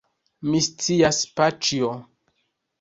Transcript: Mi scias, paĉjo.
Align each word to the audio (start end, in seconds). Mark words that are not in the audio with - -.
Mi 0.47 0.61
scias, 0.67 1.21
paĉjo. 1.43 1.95